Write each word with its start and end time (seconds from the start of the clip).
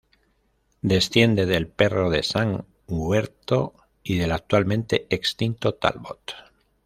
Desciende 0.81 1.45
del 1.45 1.67
perro 1.67 2.09
de 2.09 2.23
San 2.23 2.65
Huberto 2.87 3.75
y 4.01 4.17
del 4.17 4.31
actualmente 4.31 5.05
extinto 5.11 5.75
talbot. 5.75 6.33